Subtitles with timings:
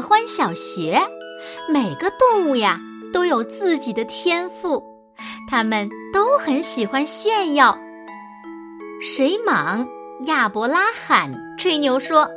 [0.00, 1.00] 欢小学。
[1.68, 2.80] 每个动物呀
[3.12, 4.82] 都有自己的天赋，
[5.50, 7.78] 它们都很喜欢炫耀。
[9.02, 9.86] 水蟒
[10.24, 12.28] 亚伯拉罕吹牛说：“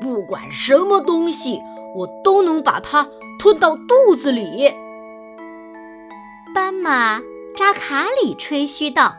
[0.00, 1.60] 不管什么东西，
[1.96, 3.08] 我都能把它
[3.40, 4.72] 吞到肚子里。”
[6.54, 7.20] 斑马
[7.56, 9.16] 扎卡里吹嘘道：“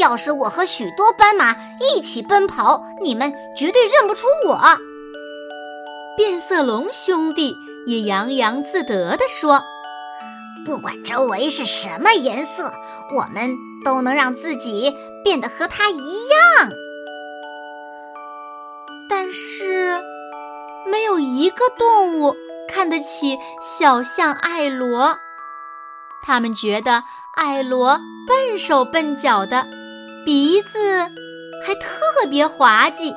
[0.00, 4.58] 要是我和许多斑马一起奔跑，你们绝对认不出我。”
[6.16, 9.62] 变色龙兄弟也洋洋自得地说
[10.64, 12.72] ：“不管周围是什么颜色，
[13.14, 16.70] 我们都能让自己变得和它一样。”
[19.10, 20.02] 但是，
[20.90, 22.34] 没有一个动物
[22.66, 25.18] 看得起小象艾罗。
[26.22, 29.66] 他们觉得艾罗笨手笨脚的，
[30.24, 30.98] 鼻子
[31.64, 33.12] 还特别滑稽。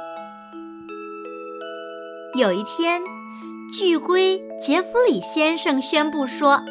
[2.35, 3.02] 有一天，
[3.73, 6.61] 巨龟杰弗里先生宣布说，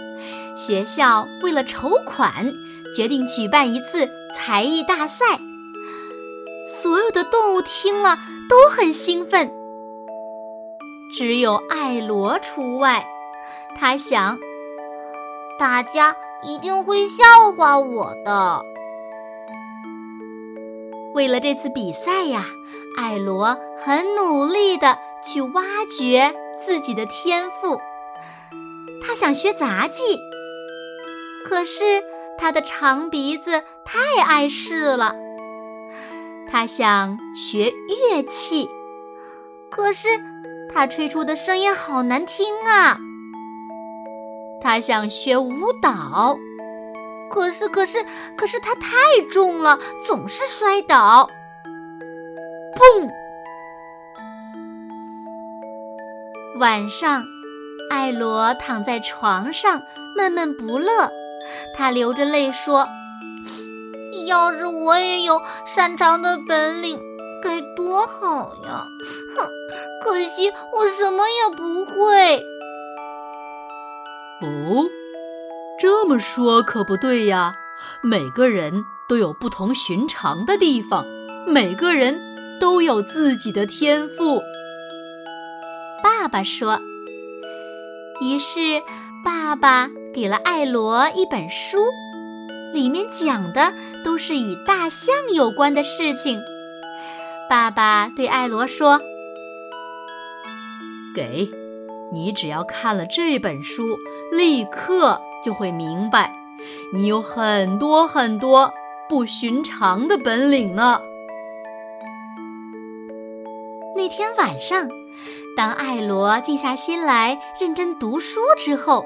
[0.56, 2.52] 学校为了筹款，
[2.94, 5.24] 决定举办一次才艺大赛。
[6.64, 9.50] 所有的动物听了都很兴奋，
[11.16, 13.04] 只有艾罗除外。
[13.76, 14.38] 他想，
[15.58, 17.24] 大家一定会笑
[17.56, 18.62] 话我的。
[21.14, 22.44] 为了这次比赛呀，
[22.96, 24.96] 艾罗很努力的。
[25.24, 25.62] 去挖
[25.98, 26.32] 掘
[26.64, 27.78] 自己的天赋，
[29.06, 30.18] 他想学杂技，
[31.44, 32.02] 可是
[32.38, 35.14] 他的长鼻子太碍事了。
[36.50, 38.68] 他想学乐器，
[39.70, 40.08] 可是
[40.72, 42.98] 他吹出的声音好难听啊。
[44.60, 45.50] 他想学舞
[45.82, 46.38] 蹈，
[47.30, 48.04] 可是可是
[48.36, 48.90] 可是他太
[49.30, 51.28] 重了，总是摔倒。
[52.74, 53.08] 砰！
[56.56, 57.26] 晚上，
[57.90, 59.82] 艾罗躺在床上
[60.16, 61.10] 闷闷不乐。
[61.74, 62.86] 他流着泪说
[64.26, 67.00] ：“要是我也有擅长的本领，
[67.42, 68.86] 该多好呀！
[69.36, 69.48] 哼，
[70.02, 72.44] 可惜我什么也不会。”
[74.42, 74.88] 哦，
[75.78, 77.54] 这么说可不对呀！
[78.02, 81.06] 每个人都有不同寻常的地方，
[81.46, 82.20] 每个人
[82.60, 84.42] 都有自己的天赋。
[86.28, 86.78] 爸爸说。
[88.20, 88.82] 于是，
[89.24, 91.78] 爸爸给了艾罗一本书，
[92.74, 93.72] 里面讲的
[94.04, 96.38] 都是与大象有关的事情。
[97.48, 99.00] 爸爸对艾罗说
[101.16, 101.48] ：“给，
[102.12, 103.96] 你只要看了这本书，
[104.30, 106.30] 立刻就会明白，
[106.92, 108.70] 你有很多很多
[109.08, 111.00] 不寻常的本领呢。”
[113.96, 114.86] 那天晚上。
[115.56, 119.04] 当艾罗静下心来认真读书之后，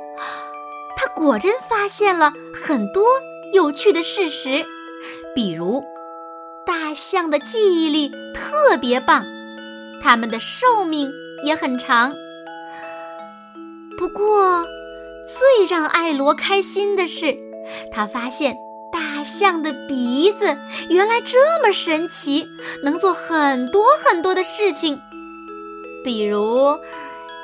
[0.96, 3.04] 他果真发现了很多
[3.54, 4.64] 有趣的事实，
[5.34, 5.82] 比如，
[6.66, 9.24] 大象的记忆力特别棒，
[10.02, 11.10] 它们的寿命
[11.42, 12.14] 也很长。
[13.96, 14.66] 不过，
[15.24, 17.36] 最让艾罗开心的是，
[17.90, 18.58] 他发现
[18.92, 20.58] 大象的鼻子
[20.90, 22.46] 原来这么神奇，
[22.82, 25.00] 能做很多很多的事情。
[26.04, 26.78] 比如，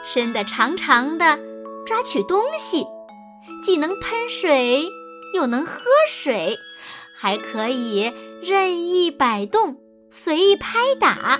[0.03, 1.39] 伸得长长的，
[1.87, 2.87] 抓取东西，
[3.65, 4.89] 既能喷水，
[5.35, 6.59] 又能喝水，
[7.15, 8.13] 还可以
[8.43, 9.77] 任意摆动，
[10.11, 11.39] 随意拍打，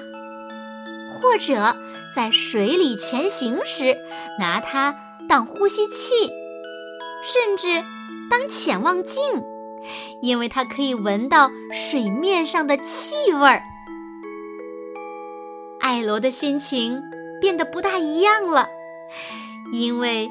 [1.13, 1.77] 或者
[2.15, 3.97] 在水里前行时
[4.39, 4.95] 拿它
[5.29, 6.31] 当呼吸器，
[7.23, 7.85] 甚至
[8.31, 9.23] 当潜望镜，
[10.23, 13.63] 因为它可以闻到水面上的气味儿。
[15.89, 17.03] 艾罗的心情
[17.41, 18.69] 变得不大一样了，
[19.73, 20.29] 因为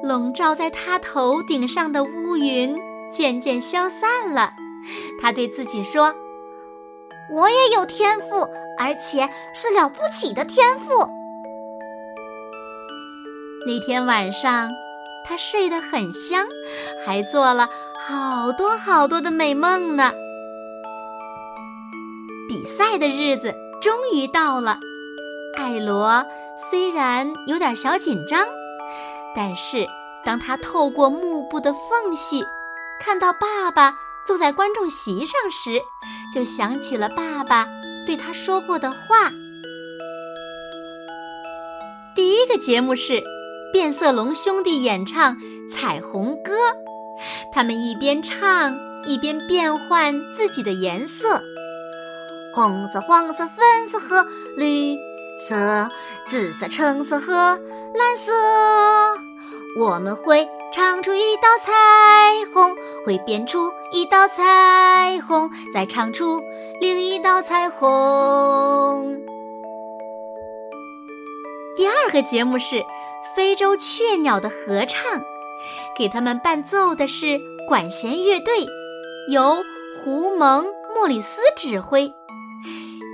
[0.00, 2.76] 笼罩在他头顶上的乌云
[3.12, 4.52] 渐渐消散了。
[5.20, 6.14] 他对自己说
[7.34, 11.08] ：“我也有天赋，而且是了不起的天赋。”
[13.66, 14.70] 那天晚上，
[15.26, 16.46] 他睡得很香，
[17.04, 17.68] 还做了
[17.98, 20.12] 好多好多的美梦呢。
[22.48, 24.78] 比赛的日子终于到了，
[25.56, 26.24] 艾罗
[26.56, 28.46] 虽然有点小紧张，
[29.34, 29.86] 但是
[30.24, 32.44] 当他透过幕布的缝隙
[33.00, 33.94] 看到爸爸
[34.26, 35.80] 坐在观众席上时，
[36.34, 37.68] 就想起了爸爸
[38.06, 39.30] 对他说过的话。
[42.14, 43.22] 第一个节目是
[43.72, 45.36] 变色龙兄弟演唱
[45.70, 46.52] 《彩虹歌》，
[47.52, 51.42] 他们一边唱一边变换自己的颜色：
[52.54, 54.26] 红色、黄色、粉色和
[54.56, 54.96] 绿
[55.38, 55.88] 色，
[56.26, 58.32] 紫色、橙色和蓝色。
[59.78, 61.72] 我们会唱出一道彩
[62.52, 66.40] 虹，会变出一道彩虹，再唱出
[66.80, 69.22] 另一道彩虹。
[71.74, 72.84] 第二个节目是
[73.34, 75.22] 非洲雀鸟的合唱，
[75.96, 78.66] 给他们伴奏的是管弦乐队，
[79.28, 79.62] 由
[80.04, 82.12] 胡蒙莫里斯指挥。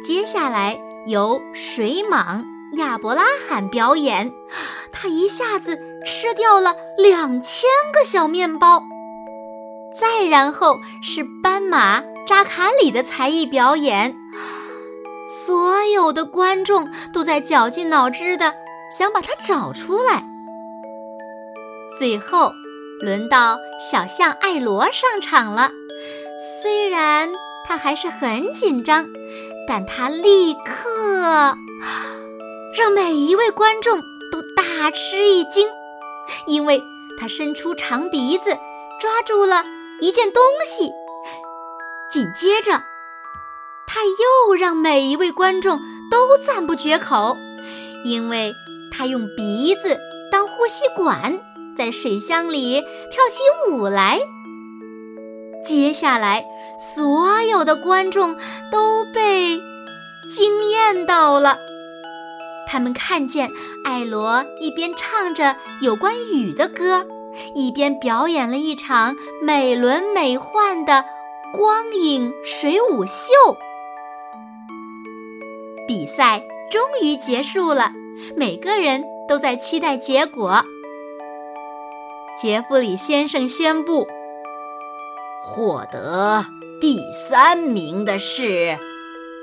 [0.05, 0.77] 接下来
[1.07, 4.33] 由水蟒亚伯拉罕表演，
[4.93, 8.83] 他一下子吃掉了两千个小面包。
[9.99, 14.15] 再然后是斑马扎卡里的才艺表演。
[15.47, 18.55] 所有的观众都在绞尽脑汁的
[18.97, 20.25] 想把它找出来。
[21.99, 22.53] 最后，
[23.01, 25.71] 轮到小象艾罗上场了。
[26.63, 27.29] 虽然
[27.67, 29.07] 他还是很紧张，
[29.69, 31.55] 但他立刻
[32.75, 34.01] 让每一位观众
[34.33, 35.69] 都大吃一惊，
[36.47, 36.83] 因为
[37.21, 38.57] 他伸出长鼻子
[38.99, 39.63] 抓住了
[40.01, 40.91] 一件东西，
[42.11, 42.83] 紧接着。
[43.87, 45.81] 他又让每一位观众
[46.11, 47.37] 都赞不绝口，
[48.05, 48.55] 因为
[48.91, 49.99] 他用鼻子
[50.33, 51.41] 当呼吸管，
[51.77, 52.81] 在水箱里
[53.11, 54.19] 跳起舞来。
[55.69, 56.47] 接下来，
[56.79, 58.35] 所有的观众
[58.73, 59.61] 都被
[60.31, 61.59] 惊艳到了。
[62.67, 63.51] 他们看见
[63.85, 67.07] 艾罗一边唱着有关雨的歌，
[67.55, 71.05] 一边表演了一场美轮美奂的
[71.55, 73.31] 光影水舞秀。
[75.87, 77.93] 比赛终于结束了，
[78.35, 80.65] 每个人都在期待结果。
[82.41, 84.07] 杰弗里先生宣布，
[85.59, 86.45] 获得
[86.81, 88.79] 第三名的是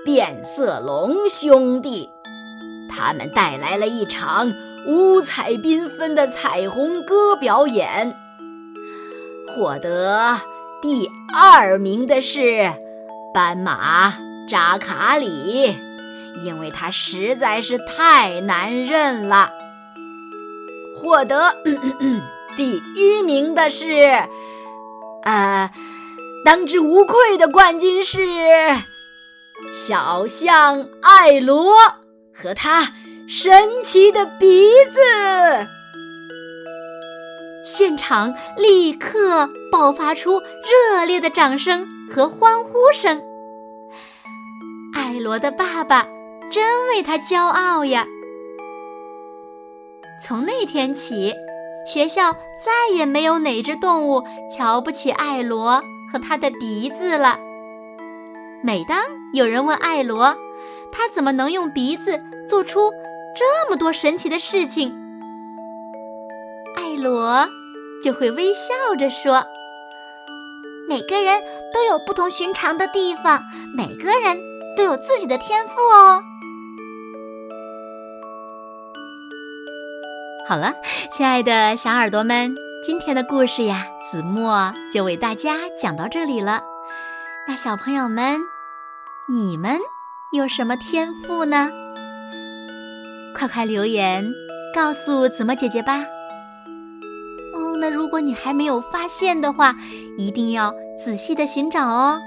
[0.06, 2.09] 变色龙兄弟，
[2.89, 4.53] 他们带来了一场
[4.88, 8.15] 五彩缤纷的彩虹歌表演。
[9.45, 10.38] 获得
[10.81, 12.71] 第二名的是
[13.33, 14.13] 斑马
[14.47, 15.75] 扎卡里。
[16.45, 19.51] 因为他实在是太难认了。
[20.95, 21.57] 获得
[22.56, 24.23] 第一名的是，
[25.23, 25.71] 呃，
[26.45, 28.19] 当之无愧的冠军是
[29.71, 31.74] 小象艾罗
[32.33, 32.94] 和他
[33.27, 35.00] 神奇的鼻子。
[37.63, 43.21] 现场立刻爆发出热烈的掌声和欢呼声。
[44.94, 46.06] 艾罗的爸爸。
[46.51, 48.06] 真为他骄傲呀！
[50.24, 51.33] 从那天起，
[51.92, 52.33] 学校
[52.63, 54.24] 再也没有哪只动物
[54.56, 55.83] 瞧不起艾罗
[56.19, 57.38] 他的鼻子了。
[58.64, 58.98] 每当
[59.34, 60.36] 有人问艾罗，
[60.92, 62.19] 他怎么能用鼻子
[62.50, 62.92] 做出
[63.36, 64.95] 这么多神奇的事情，
[66.76, 67.48] 艾罗
[68.02, 69.45] 就会微笑着说
[70.90, 71.42] ：“每个人
[71.74, 73.44] 都有不同寻常的地方，
[73.76, 74.40] 每个人
[74.76, 76.22] 都有自己的天赋哦。”
[80.48, 80.74] 好了，
[81.12, 86.61] 亲爱的小耳朵们，今天的故事呀，子墨就为大家讲到这里了。
[87.47, 88.39] 那小朋友们，
[89.27, 89.80] 你们
[90.31, 91.71] 有什么天赋呢？
[93.33, 94.31] 快快留言
[94.71, 96.06] 告诉子墨姐姐吧。
[97.56, 99.75] 哦，那如果你还没有发现的话，
[100.15, 100.71] 一定要
[101.04, 102.21] 仔细的寻找哦，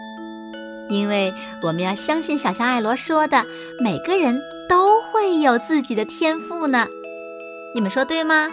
[0.90, 3.46] 因为我们要相信小象艾罗说的，
[3.80, 6.88] 每个人都会有自己的天赋呢。
[7.76, 8.48] 你们说对吗？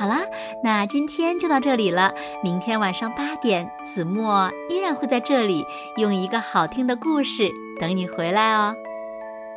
[0.00, 0.22] 好啦，
[0.62, 2.14] 那今天就到这里了。
[2.42, 5.62] 明天晚上八点，子墨依然会在这里
[5.98, 8.72] 用一个好听的故事等你回来哦。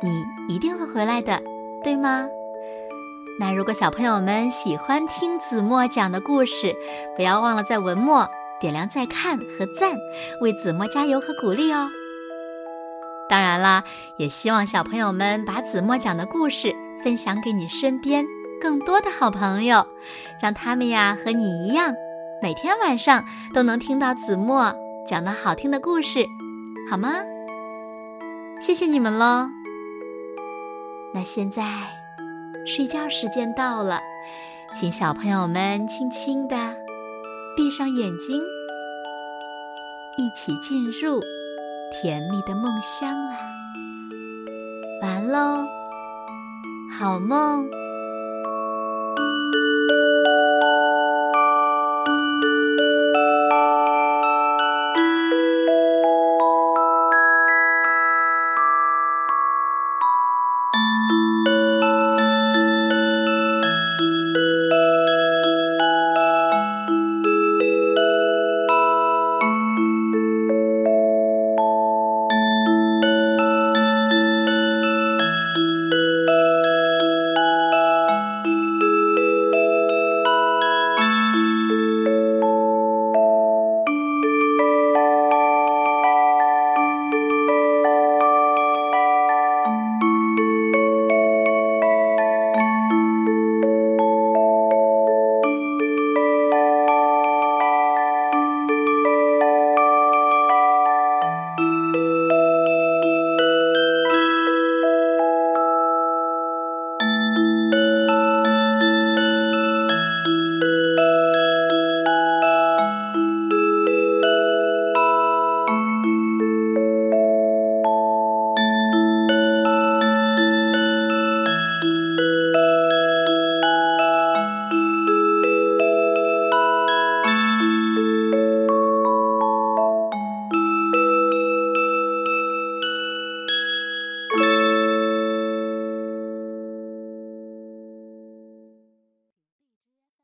[0.02, 0.22] 你
[0.54, 1.40] 一定会回来的，
[1.82, 2.28] 对吗？
[3.40, 6.76] 那如果小朋友们喜欢听子墨讲的故事，
[7.16, 8.28] 不要忘了在文末
[8.60, 9.96] 点亮再看和赞，
[10.42, 11.88] 为子墨加油和鼓励哦。
[13.30, 13.82] 当然啦，
[14.18, 16.76] 也希望小朋友们把子墨讲的故事。
[17.02, 18.24] 分享给你身边
[18.64, 19.86] 更多的好朋友，
[20.40, 21.94] 让他们呀和你一样，
[22.40, 24.74] 每天晚上都能听到子墨
[25.06, 26.24] 讲的好听的故事，
[26.90, 27.10] 好吗？
[28.62, 29.48] 谢谢你们喽。
[31.12, 31.62] 那现在
[32.66, 34.00] 睡觉时间到了，
[34.74, 36.56] 请小朋友们轻轻的
[37.58, 38.42] 闭上眼睛，
[40.16, 41.20] 一起进入
[41.92, 43.36] 甜蜜的梦乡啦。
[45.02, 45.66] 完喽，
[46.98, 47.68] 好梦。